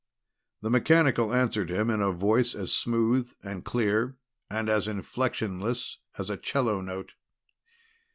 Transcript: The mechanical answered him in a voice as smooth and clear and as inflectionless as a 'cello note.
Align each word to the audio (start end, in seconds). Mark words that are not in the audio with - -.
The 0.63 0.71
mechanical 0.71 1.31
answered 1.31 1.69
him 1.69 1.91
in 1.91 2.01
a 2.01 2.11
voice 2.11 2.55
as 2.55 2.73
smooth 2.73 3.31
and 3.43 3.63
clear 3.63 4.17
and 4.49 4.67
as 4.67 4.87
inflectionless 4.87 5.97
as 6.17 6.27
a 6.31 6.37
'cello 6.37 6.81
note. 6.81 7.11